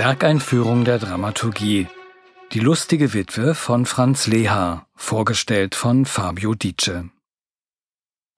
Werkeinführung 0.00 0.86
der 0.86 0.98
Dramaturgie. 0.98 1.86
Die 2.52 2.60
lustige 2.60 3.12
Witwe 3.12 3.54
von 3.54 3.84
Franz 3.84 4.26
Leha, 4.26 4.86
vorgestellt 4.96 5.74
von 5.74 6.06
Fabio 6.06 6.54
Dice. 6.54 7.10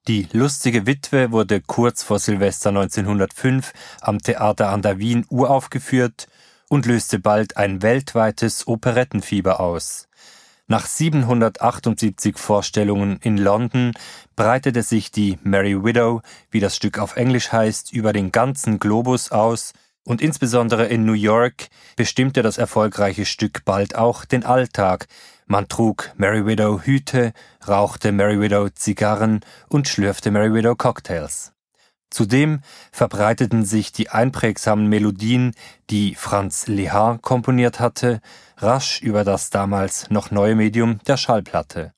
Die 0.09 0.27
lustige 0.33 0.89
Witwe 0.89 1.31
wurde 1.31 1.61
kurz 1.61 2.03
vor 2.03 2.19
Silvester 2.19 2.71
1905 2.71 3.73
am 4.01 4.19
Theater 4.19 4.71
an 4.71 4.83
der 4.83 4.99
Wien 4.99 5.25
uraufgeführt 5.29 6.27
und 6.69 6.85
löste 6.85 7.21
bald 7.21 7.57
ein 7.57 7.81
weltweites 7.81 8.67
Operettenfieber 8.67 9.61
aus. 9.61 10.09
Nach 10.67 10.85
778 10.85 12.39
Vorstellungen 12.39 13.19
in 13.23 13.39
London 13.39 13.93
breitete 14.35 14.83
sich 14.83 15.13
die 15.13 15.39
Merry 15.45 15.85
Widow, 15.85 16.23
wie 16.51 16.59
das 16.59 16.75
Stück 16.75 16.99
auf 16.99 17.15
Englisch 17.15 17.53
heißt, 17.53 17.93
über 17.93 18.13
den 18.13 18.33
ganzen 18.33 18.81
Globus 18.81 19.31
aus 19.31 19.75
und 20.05 20.21
insbesondere 20.21 20.87
in 20.87 21.05
New 21.05 21.13
York 21.13 21.69
bestimmte 21.97 22.43
das 22.43 22.59
erfolgreiche 22.59 23.25
Stück 23.25 23.65
bald 23.65 23.95
auch 23.95 24.25
den 24.25 24.45
Alltag. 24.45 25.07
Man 25.47 25.69
trug 25.69 26.11
Merry 26.17 26.47
Widow 26.47 26.81
Hüte, 26.83 27.33
rauchte 27.67 28.13
Merry 28.13 28.41
Widow 28.41 28.69
Zigarren 28.69 29.41
und 29.69 29.89
schlürfte 29.89 30.31
Merry 30.31 30.53
Widow 30.53 30.75
Cocktails. 30.75 31.53
Zudem 32.11 32.61
verbreiteten 32.91 33.65
sich 33.65 33.91
die 33.93 34.11
einprägsamen 34.11 34.87
Melodien, 34.87 35.55
die 35.89 36.15
Franz 36.15 36.67
Lehar 36.67 37.19
komponiert 37.19 37.81
hatte, 37.81 38.21
rasch 38.59 39.01
über 39.01 39.25
das 39.25 39.49
damals 39.49 40.11
noch 40.11 40.31
neue 40.31 40.55
Medium 40.55 40.99
der 41.07 41.17
Schallplatte. 41.17 41.95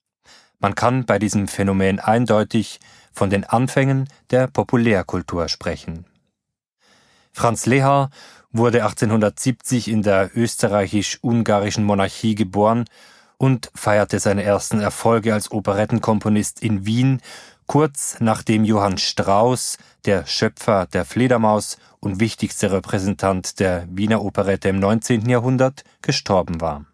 Man 0.61 0.77
kann 0.77 1.05
bei 1.05 1.19
diesem 1.19 1.49
Phänomen 1.49 1.99
eindeutig 1.99 2.79
von 3.13 3.29
den 3.29 3.45
Anfängen 3.45 4.09
der 4.31 4.47
Populärkultur 4.47 5.49
sprechen. 5.49 6.07
Franz 7.35 7.67
Lehar 7.67 8.11
wurde 8.53 8.85
1870 8.85 9.89
in 9.89 10.03
der 10.03 10.31
österreichisch-ungarischen 10.37 11.85
Monarchie 11.85 12.37
geboren 12.37 12.85
und 13.37 13.71
feierte 13.75 14.21
seine 14.21 14.45
ersten 14.45 14.81
Erfolge 14.81 15.35
als 15.35 15.51
Operettenkomponist 15.51 16.63
in 16.63 16.87
Wien 16.87 17.21
kurz 17.67 18.19
nachdem 18.21 18.65
Johann 18.65 18.99
Strauss, 18.99 19.79
der 20.05 20.27
Schöpfer 20.27 20.87
der 20.87 21.05
Fledermaus 21.05 21.77
und 21.99 22.21
wichtigste 22.21 22.71
Repräsentant 22.71 23.59
der 23.59 23.87
Wiener 23.91 24.23
Operette 24.23 24.69
im 24.69 24.79
19. 24.79 25.29
Jahrhundert, 25.29 25.83
gestorben 26.03 26.61
war. 26.61 26.85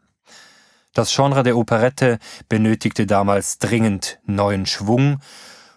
Das 0.95 1.15
Genre 1.15 1.43
der 1.43 1.57
Operette 1.57 2.19
benötigte 2.49 3.07
damals 3.07 3.59
dringend 3.59 4.21
neuen 4.25 4.65
Schwung 4.65 5.21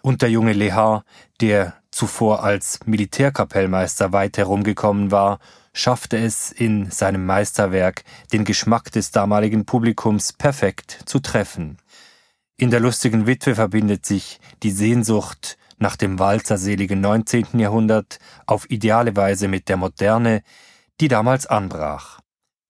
und 0.00 0.22
der 0.22 0.30
junge 0.30 0.52
Lehar, 0.52 1.04
der 1.40 1.74
zuvor 1.94 2.42
als 2.42 2.80
Militärkapellmeister 2.86 4.12
weit 4.12 4.36
herumgekommen 4.36 5.10
war, 5.10 5.38
schaffte 5.72 6.16
es 6.16 6.50
in 6.50 6.90
seinem 6.90 7.24
Meisterwerk, 7.24 8.04
den 8.32 8.44
Geschmack 8.44 8.90
des 8.92 9.10
damaligen 9.12 9.64
Publikums 9.64 10.32
perfekt 10.32 10.98
zu 11.06 11.20
treffen. 11.20 11.78
In 12.56 12.70
der 12.70 12.80
lustigen 12.80 13.26
Witwe 13.26 13.54
verbindet 13.54 14.06
sich 14.06 14.40
die 14.62 14.70
Sehnsucht 14.70 15.56
nach 15.78 15.96
dem 15.96 16.18
walzerseligen 16.18 17.00
19. 17.00 17.58
Jahrhundert 17.58 18.18
auf 18.46 18.70
ideale 18.70 19.16
Weise 19.16 19.48
mit 19.48 19.68
der 19.68 19.76
Moderne, 19.76 20.42
die 21.00 21.08
damals 21.08 21.46
anbrach. 21.46 22.20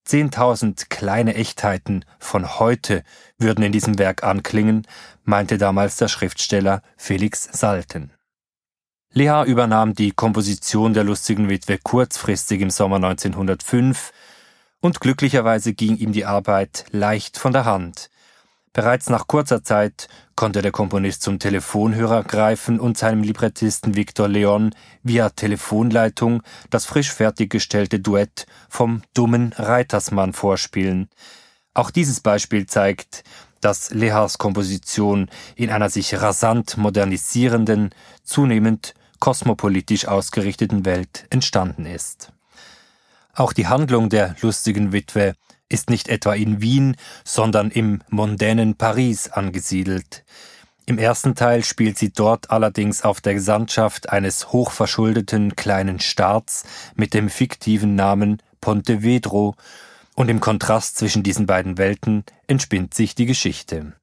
Zehntausend 0.04 0.90
kleine 0.90 1.34
Echtheiten 1.34 2.04
von 2.18 2.58
heute 2.58 3.04
würden 3.38 3.64
in 3.64 3.72
diesem 3.72 3.98
Werk 3.98 4.22
anklingen, 4.22 4.86
meinte 5.22 5.56
damals 5.56 5.96
der 5.96 6.08
Schriftsteller 6.08 6.82
Felix 6.96 7.48
Salten. 7.52 8.12
Leha 9.16 9.44
übernahm 9.44 9.94
die 9.94 10.10
Komposition 10.10 10.92
der 10.92 11.04
lustigen 11.04 11.48
Witwe 11.48 11.78
kurzfristig 11.78 12.60
im 12.60 12.70
Sommer 12.70 12.96
1905 12.96 14.10
und 14.80 15.00
glücklicherweise 15.00 15.72
ging 15.72 15.96
ihm 15.96 16.10
die 16.10 16.24
Arbeit 16.24 16.86
leicht 16.90 17.38
von 17.38 17.52
der 17.52 17.64
Hand. 17.64 18.10
Bereits 18.72 19.08
nach 19.10 19.28
kurzer 19.28 19.62
Zeit 19.62 20.08
konnte 20.34 20.62
der 20.62 20.72
Komponist 20.72 21.22
zum 21.22 21.38
Telefonhörer 21.38 22.24
greifen 22.24 22.80
und 22.80 22.98
seinem 22.98 23.22
Librettisten 23.22 23.94
Victor 23.94 24.26
Leon 24.26 24.74
via 25.04 25.30
Telefonleitung 25.30 26.42
das 26.70 26.84
frisch 26.84 27.12
fertiggestellte 27.12 28.00
Duett 28.00 28.46
vom 28.68 29.02
dummen 29.14 29.52
Reitersmann 29.56 30.32
vorspielen. 30.32 31.08
Auch 31.72 31.92
dieses 31.92 32.18
Beispiel 32.18 32.66
zeigt, 32.66 33.22
dass 33.60 33.90
Lehars 33.90 34.38
Komposition 34.38 35.30
in 35.54 35.70
einer 35.70 35.88
sich 35.88 36.20
rasant 36.20 36.76
modernisierenden, 36.76 37.90
zunehmend 38.24 38.94
kosmopolitisch 39.24 40.06
ausgerichteten 40.06 40.84
Welt 40.84 41.24
entstanden 41.30 41.86
ist. 41.86 42.30
Auch 43.32 43.54
die 43.54 43.68
Handlung 43.68 44.10
der 44.10 44.36
lustigen 44.42 44.92
Witwe 44.92 45.32
ist 45.70 45.88
nicht 45.88 46.08
etwa 46.08 46.34
in 46.34 46.60
Wien, 46.60 46.94
sondern 47.24 47.70
im 47.70 48.02
mondänen 48.10 48.74
Paris 48.74 49.30
angesiedelt. 49.30 50.26
Im 50.84 50.98
ersten 50.98 51.34
Teil 51.34 51.64
spielt 51.64 51.96
sie 51.96 52.12
dort 52.12 52.50
allerdings 52.50 53.00
auf 53.00 53.22
der 53.22 53.32
Gesandtschaft 53.32 54.10
eines 54.10 54.52
hochverschuldeten 54.52 55.56
kleinen 55.56 56.00
Staats 56.00 56.64
mit 56.94 57.14
dem 57.14 57.30
fiktiven 57.30 57.94
Namen 57.94 58.42
Pontevedro, 58.60 59.54
und 60.16 60.28
im 60.28 60.40
Kontrast 60.40 60.98
zwischen 60.98 61.22
diesen 61.22 61.46
beiden 61.46 61.78
Welten 61.78 62.24
entspinnt 62.46 62.92
sich 62.92 63.14
die 63.14 63.26
Geschichte. 63.26 63.94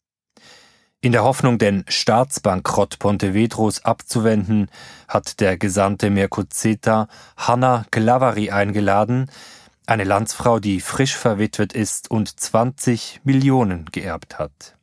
In 1.03 1.13
der 1.13 1.23
Hoffnung, 1.23 1.57
den 1.57 1.83
Staatsbankrott 1.87 2.99
Pontevedros 2.99 3.83
abzuwenden, 3.83 4.69
hat 5.07 5.39
der 5.39 5.57
Gesandte 5.57 6.11
Mercuzeta 6.11 7.07
Hanna 7.35 7.85
Glavari 7.89 8.51
eingeladen, 8.51 9.31
eine 9.87 10.03
Landsfrau, 10.03 10.59
die 10.59 10.79
frisch 10.79 11.17
verwitwet 11.17 11.73
ist 11.73 12.11
und 12.11 12.39
20 12.39 13.21
Millionen 13.23 13.85
geerbt 13.85 14.37
hat. 14.37 14.77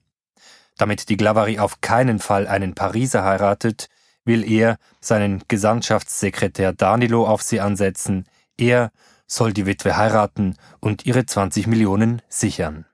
Damit 0.76 1.08
die 1.08 1.16
Glavari 1.16 1.60
auf 1.60 1.80
keinen 1.82 2.18
Fall 2.18 2.48
einen 2.48 2.74
Pariser 2.74 3.22
heiratet, 3.22 3.88
will 4.24 4.42
er 4.42 4.78
seinen 5.00 5.44
Gesandtschaftssekretär 5.46 6.72
Danilo 6.72 7.28
auf 7.28 7.42
sie 7.42 7.60
ansetzen. 7.60 8.26
Er 8.56 8.90
soll 9.28 9.52
die 9.52 9.66
Witwe 9.66 9.96
heiraten 9.96 10.56
und 10.80 11.06
ihre 11.06 11.26
20 11.26 11.68
Millionen 11.68 12.22
sichern. 12.28 12.86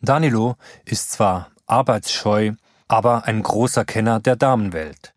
Danilo 0.00 0.56
ist 0.84 1.12
zwar 1.12 1.51
arbeitsscheu, 1.66 2.52
aber 2.88 3.24
ein 3.26 3.42
großer 3.42 3.84
Kenner 3.84 4.20
der 4.20 4.36
Damenwelt. 4.36 5.14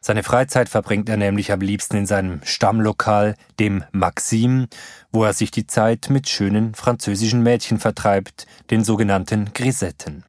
Seine 0.00 0.22
Freizeit 0.22 0.68
verbringt 0.68 1.08
er 1.08 1.16
nämlich 1.16 1.50
am 1.50 1.60
liebsten 1.60 1.96
in 1.96 2.06
seinem 2.06 2.40
Stammlokal, 2.44 3.34
dem 3.58 3.84
Maxim, 3.90 4.68
wo 5.10 5.24
er 5.24 5.32
sich 5.32 5.50
die 5.50 5.66
Zeit 5.66 6.08
mit 6.08 6.28
schönen 6.28 6.74
französischen 6.74 7.42
Mädchen 7.42 7.78
vertreibt, 7.78 8.46
den 8.70 8.84
sogenannten 8.84 9.52
Grisetten. 9.52 10.24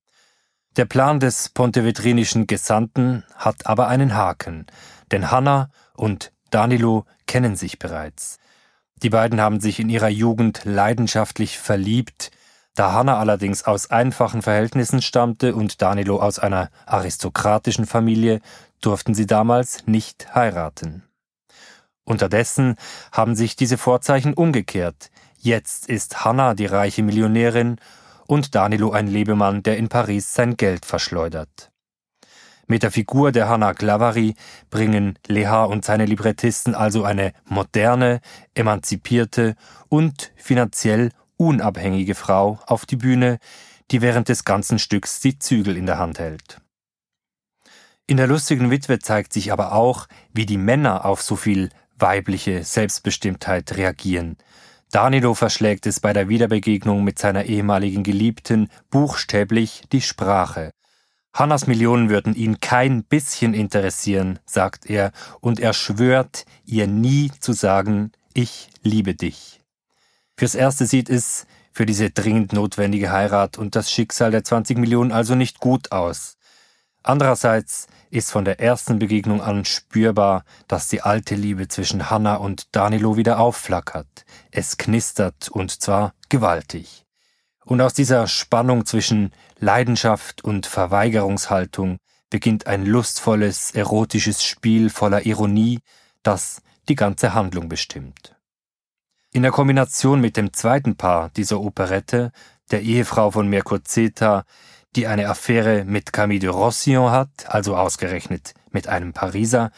Der 0.75 0.85
Plan 0.85 1.19
des 1.19 1.49
pontevedrinischen 1.49 2.47
Gesandten 2.47 3.23
hat 3.35 3.67
aber 3.67 3.87
einen 3.87 4.15
Haken, 4.15 4.65
denn 5.11 5.29
Hanna 5.29 5.69
und 5.93 6.31
Danilo 6.49 7.05
kennen 7.27 7.55
sich 7.55 7.79
bereits. 7.79 8.37
Die 9.01 9.09
beiden 9.09 9.39
haben 9.39 9.59
sich 9.59 9.79
in 9.79 9.89
ihrer 9.89 10.09
Jugend 10.09 10.61
leidenschaftlich 10.65 11.57
verliebt, 11.57 12.31
da 12.79 12.93
Hanna 12.93 13.19
allerdings 13.19 13.63
aus 13.63 13.91
einfachen 13.91 14.41
Verhältnissen 14.41 15.01
stammte 15.01 15.53
und 15.53 15.81
Danilo 15.81 16.21
aus 16.21 16.39
einer 16.39 16.69
aristokratischen 16.85 17.85
Familie, 17.85 18.39
durften 18.79 19.13
sie 19.13 19.25
damals 19.25 19.85
nicht 19.85 20.33
heiraten. 20.33 21.03
Unterdessen 22.05 22.77
haben 23.11 23.35
sich 23.35 23.57
diese 23.57 23.77
Vorzeichen 23.77 24.33
umgekehrt. 24.33 25.11
Jetzt 25.37 25.89
ist 25.89 26.23
Hanna 26.23 26.53
die 26.53 26.67
reiche 26.67 27.03
Millionärin 27.03 27.81
und 28.27 28.55
Danilo 28.55 28.91
ein 28.91 29.07
Lebemann, 29.07 29.61
der 29.61 29.75
in 29.75 29.89
Paris 29.89 30.33
sein 30.33 30.55
Geld 30.55 30.85
verschleudert. 30.85 31.71
Mit 32.65 32.83
der 32.83 32.91
Figur 32.91 33.33
der 33.33 33.49
Hanna 33.49 33.73
Glavari 33.73 34.35
bringen 34.69 35.19
Leha 35.27 35.65
und 35.65 35.83
seine 35.83 36.05
Librettisten 36.05 36.75
also 36.75 37.03
eine 37.03 37.33
moderne, 37.43 38.21
emanzipierte 38.53 39.57
und 39.89 40.31
finanziell 40.37 41.11
unabhängige 41.39 42.15
Frau 42.15 42.59
auf 42.67 42.85
die 42.85 42.97
Bühne, 42.97 43.39
die 43.91 44.01
während 44.01 44.29
des 44.29 44.45
ganzen 44.45 44.77
Stücks 44.77 45.19
die 45.19 45.39
Zügel 45.39 45.77
in 45.77 45.85
der 45.85 45.97
Hand 45.97 46.19
hält. 46.19 46.59
In 48.05 48.17
der 48.17 48.27
lustigen 48.27 48.71
Witwe 48.71 48.99
zeigt 48.99 49.33
sich 49.33 49.51
aber 49.51 49.71
auch, 49.71 50.07
wie 50.33 50.45
die 50.45 50.57
Männer 50.57 51.05
auf 51.05 51.21
so 51.21 51.35
viel 51.35 51.69
weibliche 51.97 52.63
Selbstbestimmtheit 52.63 53.77
reagieren. 53.77 54.37
Danilo 54.91 55.35
verschlägt 55.35 55.85
es 55.85 55.99
bei 55.99 56.13
der 56.13 56.29
Wiederbegegnung 56.29 57.03
mit 57.03 57.19
seiner 57.19 57.45
ehemaligen 57.45 58.03
Geliebten 58.03 58.69
buchstäblich 58.89 59.83
die 59.91 60.01
Sprache. 60.01 60.71
Hannas 61.33 61.67
Millionen 61.67 62.09
würden 62.09 62.33
ihn 62.33 62.59
kein 62.59 63.03
bisschen 63.03 63.53
interessieren, 63.53 64.39
sagt 64.45 64.89
er, 64.89 65.11
und 65.39 65.59
er 65.59 65.73
schwört, 65.73 66.45
ihr 66.65 66.87
nie 66.87 67.31
zu 67.39 67.53
sagen, 67.53 68.11
ich 68.33 68.69
liebe 68.81 69.13
dich. 69.13 69.58
Fürs 70.39 70.55
Erste 70.55 70.85
sieht 70.85 71.09
es 71.09 71.45
für 71.73 71.85
diese 71.85 72.11
dringend 72.11 72.53
notwendige 72.53 73.11
Heirat 73.11 73.57
und 73.57 73.75
das 73.75 73.91
Schicksal 73.91 74.31
der 74.31 74.45
20 74.45 74.77
Millionen 74.77 75.11
also 75.11 75.35
nicht 75.35 75.59
gut 75.59 75.91
aus. 75.91 76.37
Andererseits 77.03 77.87
ist 78.09 78.31
von 78.31 78.45
der 78.45 78.61
ersten 78.61 78.99
Begegnung 78.99 79.41
an 79.41 79.65
spürbar, 79.65 80.45
dass 80.69 80.87
die 80.87 81.01
alte 81.01 81.35
Liebe 81.35 81.67
zwischen 81.67 82.09
Hanna 82.09 82.35
und 82.35 82.73
Danilo 82.73 83.17
wieder 83.17 83.37
aufflackert. 83.37 84.23
Es 84.49 84.77
knistert 84.77 85.49
und 85.49 85.81
zwar 85.81 86.13
gewaltig. 86.29 87.05
Und 87.65 87.81
aus 87.81 87.93
dieser 87.93 88.25
Spannung 88.27 88.85
zwischen 88.85 89.33
Leidenschaft 89.59 90.41
und 90.41 90.67
Verweigerungshaltung 90.67 91.97
beginnt 92.29 92.65
ein 92.65 92.85
lustvolles, 92.85 93.71
erotisches 93.71 94.45
Spiel 94.45 94.89
voller 94.89 95.25
Ironie, 95.25 95.81
das 96.23 96.61
die 96.87 96.95
ganze 96.95 97.33
Handlung 97.33 97.67
bestimmt. 97.67 98.38
In 99.31 99.43
der 99.43 99.51
Kombination 99.51 100.21
mit 100.21 100.37
dem 100.37 100.53
zweiten 100.53 100.95
Paar 100.95 101.29
dieser 101.29 101.59
Operette, 101.59 102.31
der 102.71 102.81
Ehefrau 102.81 103.29
von 103.29 103.47
Mercozeta, 103.47 104.43
die 104.95 105.05
eine 105.05 105.27
Affäre 105.29 105.85
mit 105.85 106.11
Camille 106.11 106.39
de 106.39 106.49
Rossillon 106.49 107.11
hat, 107.11 107.29
also 107.47 107.75
ausgerechnet 107.75 108.55
mit 108.71 108.87
einem 108.87 109.13
Pariser, 109.13 109.71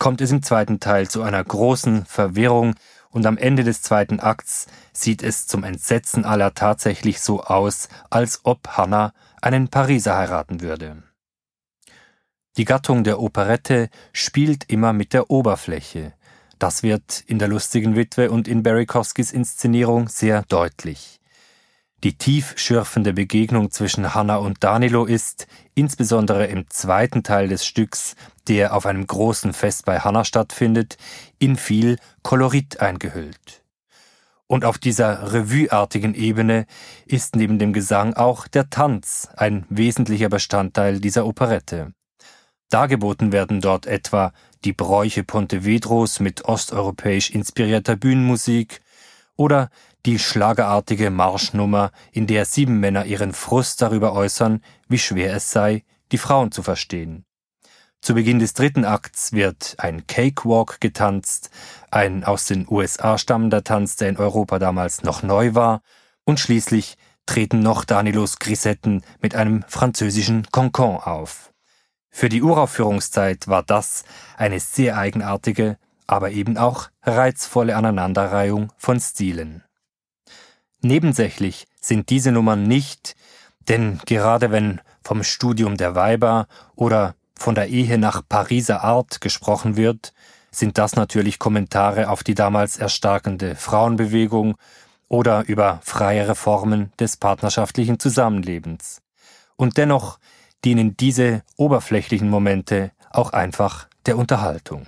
kommt 0.00 0.20
es 0.20 0.32
im 0.32 0.42
zweiten 0.42 0.80
Teil 0.80 1.08
zu 1.08 1.22
einer 1.22 1.44
großen 1.44 2.04
Verwirrung 2.04 2.74
und 3.10 3.26
am 3.26 3.38
Ende 3.38 3.62
des 3.62 3.82
zweiten 3.82 4.18
Akts 4.18 4.66
sieht 4.92 5.22
es 5.22 5.46
zum 5.46 5.62
Entsetzen 5.62 6.24
aller 6.24 6.54
tatsächlich 6.54 7.20
so 7.20 7.44
aus, 7.44 7.88
als 8.08 8.40
ob 8.42 8.76
Hannah 8.76 9.12
einen 9.40 9.68
Pariser 9.68 10.16
heiraten 10.16 10.62
würde. 10.62 11.04
Die 12.56 12.64
Gattung 12.64 13.04
der 13.04 13.20
Operette 13.20 13.88
spielt 14.12 14.64
immer 14.64 14.92
mit 14.92 15.12
der 15.12 15.30
Oberfläche. 15.30 16.12
Das 16.60 16.82
wird 16.82 17.24
in 17.26 17.38
der 17.38 17.48
lustigen 17.48 17.96
Witwe 17.96 18.30
und 18.30 18.46
in 18.46 18.62
Barry 18.62 18.84
Koskis 18.84 19.32
Inszenierung 19.32 20.08
sehr 20.08 20.42
deutlich. 20.42 21.18
Die 22.04 22.18
tief 22.18 22.52
schürfende 22.58 23.14
Begegnung 23.14 23.70
zwischen 23.70 24.14
Hannah 24.14 24.36
und 24.36 24.62
Danilo 24.62 25.06
ist, 25.06 25.46
insbesondere 25.74 26.46
im 26.48 26.68
zweiten 26.68 27.22
Teil 27.22 27.48
des 27.48 27.64
Stücks, 27.64 28.14
der 28.46 28.76
auf 28.76 28.84
einem 28.84 29.06
großen 29.06 29.54
Fest 29.54 29.86
bei 29.86 30.00
Hannah 30.00 30.26
stattfindet, 30.26 30.98
in 31.38 31.56
viel 31.56 31.96
Kolorit 32.22 32.78
eingehüllt. 32.80 33.62
Und 34.46 34.66
auf 34.66 34.76
dieser 34.76 35.32
revueartigen 35.32 36.14
Ebene 36.14 36.66
ist 37.06 37.36
neben 37.36 37.58
dem 37.58 37.72
Gesang 37.72 38.12
auch 38.12 38.46
der 38.46 38.68
Tanz 38.68 39.28
ein 39.34 39.64
wesentlicher 39.70 40.28
Bestandteil 40.28 41.00
dieser 41.00 41.24
Operette. 41.24 41.94
Dargeboten 42.70 43.32
werden 43.32 43.60
dort 43.60 43.86
etwa 43.86 44.32
die 44.64 44.72
Bräuche 44.72 45.24
Pontevedros 45.24 46.20
mit 46.20 46.44
osteuropäisch 46.44 47.30
inspirierter 47.30 47.96
Bühnenmusik 47.96 48.80
oder 49.36 49.70
die 50.06 50.18
schlagerartige 50.18 51.10
Marschnummer, 51.10 51.90
in 52.12 52.26
der 52.26 52.44
sieben 52.44 52.80
Männer 52.80 53.04
ihren 53.04 53.32
Frust 53.32 53.82
darüber 53.82 54.12
äußern, 54.12 54.62
wie 54.88 54.98
schwer 54.98 55.34
es 55.34 55.50
sei, 55.50 55.84
die 56.12 56.18
Frauen 56.18 56.52
zu 56.52 56.62
verstehen. 56.62 57.24
Zu 58.00 58.14
Beginn 58.14 58.38
des 58.38 58.54
dritten 58.54 58.86
Akts 58.86 59.32
wird 59.32 59.74
ein 59.78 60.06
Cakewalk 60.06 60.80
getanzt, 60.80 61.50
ein 61.90 62.24
aus 62.24 62.46
den 62.46 62.66
USA 62.68 63.18
stammender 63.18 63.62
Tanz, 63.62 63.96
der 63.96 64.08
in 64.08 64.16
Europa 64.16 64.58
damals 64.58 65.02
noch 65.02 65.22
neu 65.22 65.54
war, 65.54 65.82
und 66.24 66.40
schließlich 66.40 66.96
treten 67.26 67.60
noch 67.60 67.84
Danilos 67.84 68.38
Grisetten 68.38 69.02
mit 69.20 69.34
einem 69.34 69.64
französischen 69.68 70.46
Concon 70.50 70.96
auf. 70.96 71.49
Für 72.10 72.28
die 72.28 72.42
Uraufführungszeit 72.42 73.48
war 73.48 73.62
das 73.62 74.04
eine 74.36 74.60
sehr 74.60 74.98
eigenartige, 74.98 75.78
aber 76.06 76.30
eben 76.30 76.58
auch 76.58 76.88
reizvolle 77.02 77.76
Aneinanderreihung 77.76 78.72
von 78.76 79.00
Stilen. 79.00 79.62
Nebensächlich 80.82 81.66
sind 81.80 82.10
diese 82.10 82.32
Nummern 82.32 82.64
nicht, 82.64 83.14
denn 83.68 84.00
gerade 84.06 84.50
wenn 84.50 84.80
vom 85.04 85.22
Studium 85.22 85.76
der 85.76 85.94
Weiber 85.94 86.46
oder 86.74 87.14
von 87.36 87.54
der 87.54 87.68
Ehe 87.68 87.96
nach 87.96 88.22
Pariser 88.28 88.82
Art 88.82 89.20
gesprochen 89.20 89.76
wird, 89.76 90.12
sind 90.50 90.78
das 90.78 90.96
natürlich 90.96 91.38
Kommentare 91.38 92.08
auf 92.08 92.24
die 92.24 92.34
damals 92.34 92.76
erstarkende 92.76 93.54
Frauenbewegung 93.54 94.56
oder 95.08 95.44
über 95.46 95.80
freiere 95.82 96.34
Formen 96.34 96.92
des 96.98 97.16
partnerschaftlichen 97.16 97.98
Zusammenlebens. 97.98 99.00
Und 99.56 99.76
dennoch 99.76 100.18
dienen 100.64 100.96
diese 100.96 101.42
oberflächlichen 101.56 102.28
Momente 102.28 102.92
auch 103.10 103.32
einfach 103.32 103.88
der 104.06 104.18
Unterhaltung. 104.18 104.86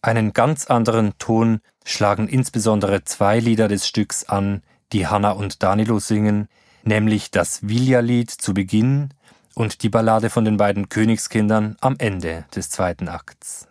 Einen 0.00 0.32
ganz 0.32 0.66
anderen 0.66 1.16
Ton 1.18 1.60
schlagen 1.84 2.28
insbesondere 2.28 3.04
zwei 3.04 3.38
Lieder 3.38 3.68
des 3.68 3.86
Stücks 3.86 4.24
an, 4.24 4.62
die 4.92 5.06
Hanna 5.06 5.30
und 5.30 5.62
Danilo 5.62 6.00
singen, 6.00 6.48
nämlich 6.82 7.30
das 7.30 7.68
Vilja-Lied 7.68 8.30
zu 8.30 8.52
Beginn 8.52 9.10
und 9.54 9.82
die 9.82 9.88
Ballade 9.88 10.30
von 10.30 10.44
den 10.44 10.56
beiden 10.56 10.88
Königskindern 10.88 11.76
am 11.80 11.96
Ende 11.98 12.46
des 12.54 12.70
zweiten 12.70 13.08
Akts. 13.08 13.68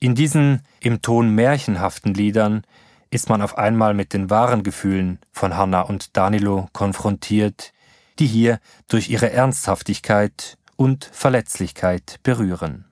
In 0.00 0.14
diesen 0.14 0.62
im 0.80 1.00
Ton 1.00 1.30
märchenhaften 1.30 2.12
Liedern 2.12 2.62
ist 3.10 3.28
man 3.28 3.40
auf 3.40 3.56
einmal 3.56 3.94
mit 3.94 4.12
den 4.12 4.28
wahren 4.30 4.62
Gefühlen 4.64 5.20
von 5.32 5.56
Hanna 5.56 5.82
und 5.82 6.16
Danilo 6.16 6.68
konfrontiert, 6.72 7.72
die 8.18 8.26
hier 8.26 8.60
durch 8.88 9.10
ihre 9.10 9.30
Ernsthaftigkeit 9.30 10.56
und 10.76 11.04
Verletzlichkeit 11.12 12.20
berühren. 12.22 12.84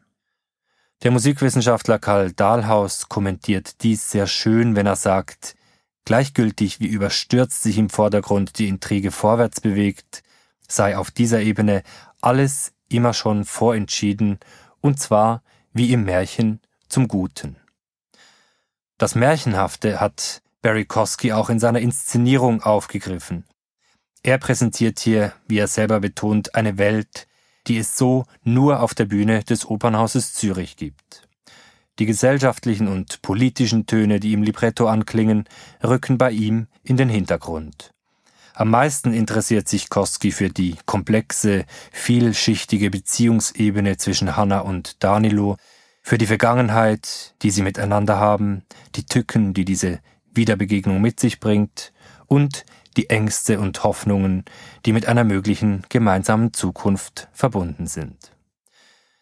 Der 1.03 1.11
Musikwissenschaftler 1.11 1.99
Karl 1.99 2.33
Dahlhaus 2.33 3.09
kommentiert 3.09 3.83
dies 3.83 4.11
sehr 4.11 4.27
schön, 4.27 4.77
wenn 4.77 4.87
er 4.87 4.97
sagt, 4.97 5.57
gleichgültig 6.05 6.79
wie 6.81 6.87
überstürzt 6.87 7.63
sich 7.63 7.79
im 7.79 7.91
Vordergrund 7.91 8.59
die 8.59 8.69
Intrige 8.69 9.11
vorwärts 9.11 9.61
bewegt, 9.61 10.23
sei 10.69 10.97
auf 10.97 11.11
dieser 11.11 11.41
Ebene 11.41 11.83
alles 12.21 12.73
immer 12.89 13.15
schon 13.15 13.45
vorentschieden, 13.45 14.39
und 14.81 15.01
zwar 15.01 15.43
wie 15.73 15.93
im 15.93 16.05
Märchen 16.05 16.61
zum 16.89 17.09
Guten. 17.09 17.57
Das 18.99 19.15
Märchenhafte 19.15 20.01
hat 20.01 20.43
Barry 20.61 20.85
Kosky 20.85 21.33
auch 21.33 21.51
in 21.51 21.59
seiner 21.59 21.81
Inszenierung 21.81 22.63
aufgegriffen. 22.63 23.45
Er 24.23 24.39
präsentiert 24.39 25.01
hier, 25.01 25.33
wie 25.49 25.59
er 25.59 25.67
selber 25.67 25.99
betont, 25.99 26.55
eine 26.55 26.79
Welt, 26.79 27.27
die 27.67 27.79
es 27.79 27.97
so 27.97 28.25
nur 28.45 28.81
auf 28.81 28.95
der 28.95 29.07
Bühne 29.07 29.43
des 29.43 29.67
Opernhauses 29.67 30.35
Zürich 30.35 30.77
gibt. 30.77 31.29
Die 31.99 32.07
gesellschaftlichen 32.07 32.89
und 32.89 33.21
politischen 33.23 33.87
Töne, 33.87 34.21
die 34.21 34.33
im 34.33 34.43
Libretto 34.43 34.87
anklingen, 34.87 35.45
rücken 35.83 36.19
bei 36.19 36.31
ihm 36.31 36.69
in 36.85 36.97
den 36.97 37.09
Hintergrund. 37.09 37.93
Am 38.55 38.71
meisten 38.71 39.13
interessiert 39.13 39.69
sich 39.69 39.89
Koski 39.89 40.31
für 40.31 40.51
die 40.51 40.77
komplexe, 40.87 41.65
vielschichtige 41.91 42.91
Beziehungsebene 42.91 43.97
zwischen 43.97 44.37
Hanna 44.37 44.61
und 44.61 45.03
Danilo, 45.03 45.57
für 46.03 46.19
die 46.19 46.27
Vergangenheit, 46.27 47.35
die 47.43 47.51
sie 47.51 47.63
miteinander 47.63 48.19
haben, 48.19 48.65
die 48.97 49.07
Tücken, 49.07 49.55
die 49.55 49.65
diese 49.65 50.01
Wiederbegegnung 50.35 51.01
mit 51.01 51.21
sich 51.21 51.39
bringt 51.39 51.93
und 52.27 52.65
die 52.97 53.11
Ängste 53.11 53.59
und 53.59 53.85
Hoffnungen, 53.85 54.45
die 54.85 54.93
mit 54.93 55.07
einer 55.07 55.25
möglichen 55.25 55.83
gemeinsamen 55.89 56.53
Zukunft 56.53 57.29
verbunden 57.33 57.87
sind. 57.87 58.33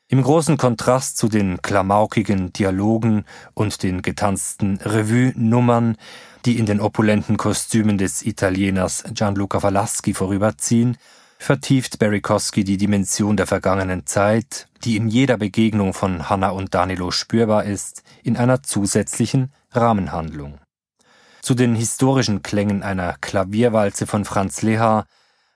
Im 0.08 0.22
großen 0.22 0.56
Kontrast 0.56 1.18
zu 1.18 1.28
den 1.28 1.62
klamaukigen 1.62 2.52
Dialogen 2.52 3.24
und 3.54 3.84
den 3.84 4.02
getanzten 4.02 4.78
Revue-Nummern, 4.78 5.96
die 6.44 6.58
in 6.58 6.66
den 6.66 6.80
opulenten 6.80 7.36
Kostümen 7.36 7.96
des 7.96 8.22
Italieners 8.22 9.04
Gianluca 9.14 9.62
Vallaschi 9.62 10.12
vorüberziehen, 10.12 10.96
vertieft 11.38 12.00
Barry 12.00 12.20
Kosky 12.20 12.64
die 12.64 12.76
Dimension 12.76 13.36
der 13.36 13.46
vergangenen 13.46 14.04
Zeit, 14.04 14.66
die 14.84 14.96
in 14.96 15.08
jeder 15.08 15.36
Begegnung 15.36 15.94
von 15.94 16.28
Hannah 16.28 16.50
und 16.50 16.74
Danilo 16.74 17.12
spürbar 17.12 17.64
ist, 17.64 18.02
in 18.24 18.36
einer 18.36 18.64
zusätzlichen 18.64 19.52
Rahmenhandlung. 19.70 20.58
Zu 21.42 21.54
den 21.54 21.74
historischen 21.74 22.42
Klängen 22.42 22.82
einer 22.82 23.16
Klavierwalze 23.20 24.06
von 24.06 24.24
Franz 24.24 24.62
Lehar, 24.62 25.06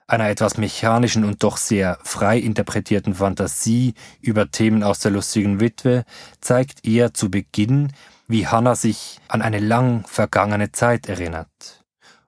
einer 0.07 0.29
etwas 0.29 0.57
mechanischen 0.57 1.23
und 1.23 1.43
doch 1.43 1.57
sehr 1.57 1.97
frei 2.03 2.37
interpretierten 2.37 3.15
Fantasie 3.15 3.93
über 4.21 4.49
Themen 4.51 4.83
aus 4.83 4.99
der 4.99 5.11
lustigen 5.11 5.59
Witwe, 5.59 6.05
zeigt 6.41 6.85
er 6.85 7.13
zu 7.13 7.29
Beginn, 7.31 7.91
wie 8.27 8.47
Hannah 8.47 8.75
sich 8.75 9.19
an 9.27 9.41
eine 9.41 9.59
lang 9.59 10.05
vergangene 10.07 10.71
Zeit 10.71 11.07
erinnert. 11.07 11.83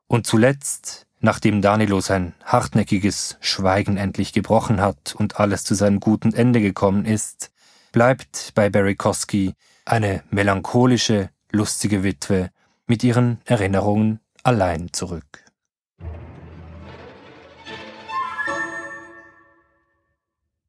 Und 0.07 0.27
zuletzt, 0.27 1.07
nachdem 1.19 1.61
Danilo 1.61 1.99
sein 1.99 2.33
hartnäckiges 2.43 3.37
Schweigen 3.41 3.97
endlich 3.97 4.33
gebrochen 4.33 4.81
hat 4.81 5.15
und 5.15 5.39
alles 5.39 5.63
zu 5.63 5.75
seinem 5.75 5.99
guten 5.99 6.33
Ende 6.33 6.61
gekommen 6.61 7.05
ist, 7.05 7.51
bleibt 7.91 8.51
bei 8.55 8.69
Barry 8.69 8.95
Kosky 8.95 9.53
eine 9.85 10.23
melancholische, 10.29 11.29
lustige 11.51 12.03
Witwe, 12.03 12.51
mit 12.87 13.03
ihren 13.03 13.39
Erinnerungen 13.45 14.19
allein 14.43 14.91
zurück. 14.93 15.46